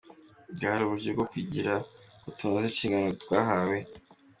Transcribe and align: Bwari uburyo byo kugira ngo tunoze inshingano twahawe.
Bwari 0.55 0.81
uburyo 0.83 1.11
byo 1.15 1.25
kugira 1.33 1.73
ngo 2.17 2.29
tunoze 2.37 2.67
inshingano 2.69 3.09
twahawe. 3.23 3.77